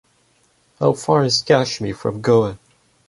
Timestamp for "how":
0.79-0.93